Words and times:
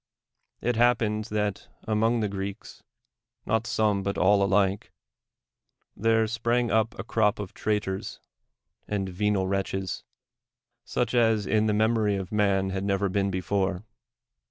It 0.61 0.77
happened 0.77 1.25
that 1.25 1.67
among 1.83 2.21
the 2.21 2.27
Greeks— 2.27 2.81
not 3.45 3.67
some, 3.67 4.01
l)ut 4.03 4.17
all 4.17 4.41
alike— 4.43 4.91
there 5.95 6.25
sprang 6.25 6.71
up 6.71 6.97
a 6.97 7.03
crop 7.03 7.37
of 7.37 7.53
traitors 7.53 8.19
and 8.87 9.07
venal 9.07 9.45
wretches, 9.45 10.03
such 10.83 11.13
as 11.13 11.45
in 11.45 11.67
the 11.67 11.73
memory 11.75 12.15
of 12.15 12.31
man 12.31 12.71
had 12.71 12.83
never 12.83 13.09
been 13.09 13.29
before. 13.29 13.83